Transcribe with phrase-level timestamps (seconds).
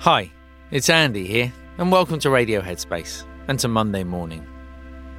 [0.00, 0.30] Hi,
[0.70, 4.46] it's Andy here, and welcome to Radio Headspace and to Monday morning.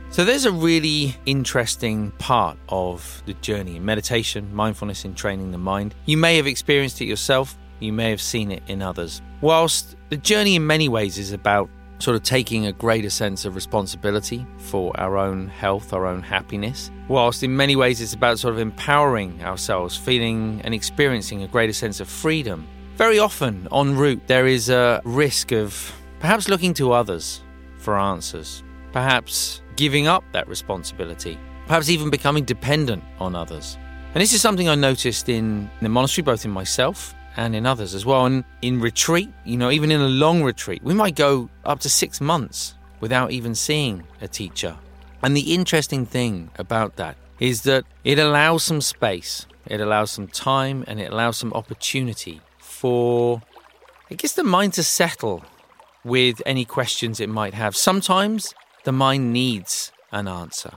[0.09, 5.57] So, there's a really interesting part of the journey in meditation, mindfulness, in training the
[5.57, 5.95] mind.
[6.05, 9.21] You may have experienced it yourself, you may have seen it in others.
[9.41, 13.55] Whilst the journey in many ways is about sort of taking a greater sense of
[13.55, 18.53] responsibility for our own health, our own happiness, whilst in many ways it's about sort
[18.53, 22.67] of empowering ourselves, feeling and experiencing a greater sense of freedom.
[22.95, 27.41] Very often en route, there is a risk of perhaps looking to others
[27.77, 31.37] for answers, perhaps giving up that responsibility,
[31.67, 33.77] perhaps even becoming dependent on others.
[34.13, 37.95] And this is something I noticed in the monastery, both in myself and in others
[37.95, 38.25] as well.
[38.25, 41.89] And in retreat, you know, even in a long retreat, we might go up to
[41.89, 44.75] six months without even seeing a teacher.
[45.23, 50.27] And the interesting thing about that is that it allows some space, it allows some
[50.27, 53.41] time, and it allows some opportunity for,
[54.11, 55.45] I guess, the mind to settle
[56.03, 57.73] with any questions it might have.
[57.73, 60.73] Sometimes the mind needs an answer.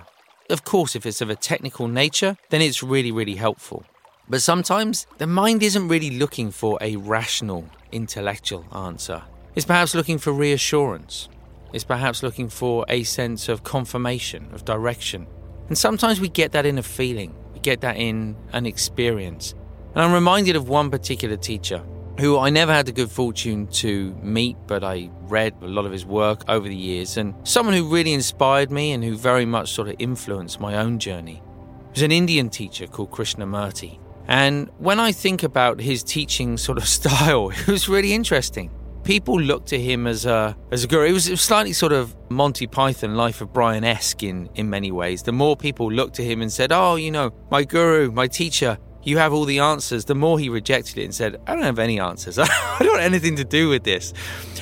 [0.49, 3.85] Of course, if it's of a technical nature, then it's really, really helpful.
[4.33, 9.25] But sometimes the mind isn't really looking for a rational, intellectual answer.
[9.55, 11.29] It's perhaps looking for reassurance.
[11.75, 15.27] It's perhaps looking for a sense of confirmation, of direction.
[15.69, 19.55] And sometimes we get that in a feeling, we get that in an experience.
[19.95, 21.85] And I'm reminded of one particular teacher
[22.19, 25.93] who I never had the good fortune to meet, but I read a lot of
[25.93, 29.73] his work over the years, and someone who really inspired me and who very much
[29.73, 31.43] sort of influenced my own journey.
[31.93, 33.99] He was an Indian teacher called Krishnamurti.
[34.29, 38.71] And when I think about his teaching sort of style, it was really interesting.
[39.05, 41.07] People looked to him as a as a guru.
[41.07, 44.71] It was, it was slightly sort of Monty Python, Life of Brian esque in in
[44.71, 45.25] many ways.
[45.25, 48.79] The more people looked to him and said, "Oh, you know, my guru, my teacher,
[49.03, 51.79] you have all the answers," the more he rejected it and said, "I don't have
[51.79, 52.39] any answers.
[52.39, 54.13] I don't want anything to do with this."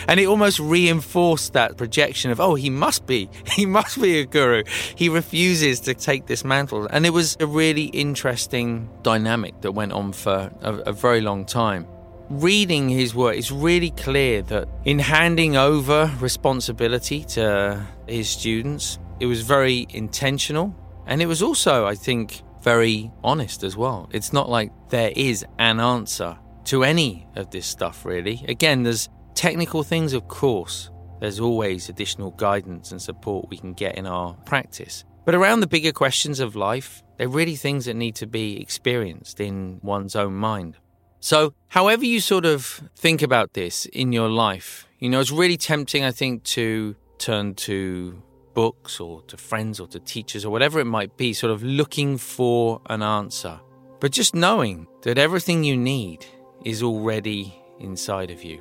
[0.09, 4.27] And it almost reinforced that projection of, "Oh, he must be, he must be a
[4.27, 4.65] guru."
[4.95, 9.93] He refuses to take this mantle, and it was a really interesting dynamic that went
[9.93, 11.87] on for a, a very long time
[12.31, 19.27] reading his work, it's really clear that in handing over responsibility to his students, it
[19.27, 20.75] was very intentional.
[21.07, 24.09] And it was also, I think, very honest as well.
[24.13, 28.45] It's not like there is an answer to any of this stuff, really.
[28.49, 30.91] Again, there's technical things, of course.
[31.21, 35.05] There's always additional guidance and support we can get in our practice.
[35.25, 39.41] But around the bigger questions of life, they're really things that need to be experienced
[39.41, 40.77] in one's own mind.
[41.21, 45.59] So, however you sort of think about this in your life, you know, it's really
[45.59, 48.23] tempting, I think, to turn to
[48.55, 52.19] books or to friends or to teachers or whatever it might be, sort of looking
[52.19, 53.61] for an answer.
[54.01, 56.25] But just knowing that everything you need
[56.65, 58.59] is already inside of you.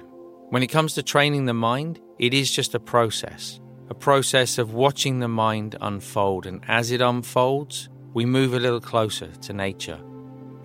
[0.49, 3.59] When it comes to training the mind, it is just a process,
[3.89, 6.45] a process of watching the mind unfold.
[6.45, 9.99] And as it unfolds, we move a little closer to nature.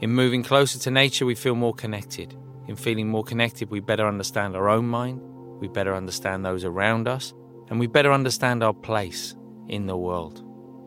[0.00, 2.37] In moving closer to nature, we feel more connected.
[2.67, 5.21] In feeling more connected, we better understand our own mind,
[5.61, 7.35] we better understand those around us,
[7.69, 9.37] and we better understand our place
[9.69, 10.43] in the world.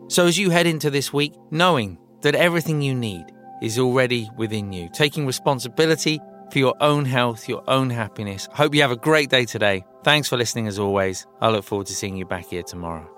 [0.08, 3.26] So, as you head into this week, knowing that everything you need
[3.62, 6.20] is already within you, taking responsibility
[6.50, 8.48] for your own health, your own happiness.
[8.52, 9.84] Hope you have a great day today.
[10.04, 11.26] Thanks for listening as always.
[11.40, 13.17] I look forward to seeing you back here tomorrow.